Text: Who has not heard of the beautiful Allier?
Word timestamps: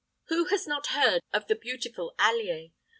Who 0.29 0.45
has 0.45 0.65
not 0.65 0.87
heard 0.97 1.21
of 1.31 1.45
the 1.45 1.53
beautiful 1.53 2.15
Allier? 2.17 2.69